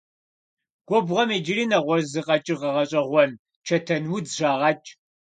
[0.87, 3.31] Губгъуэм иджыри нэгъуэщӀ зы къэкӀыгъэ гъэщӀэгъуэн–
[3.65, 4.89] чэтэнудз- щагъэкӀ.